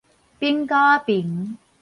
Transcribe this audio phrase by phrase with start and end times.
[0.39, 0.73] 反狗
[1.05, 1.57] 仔爿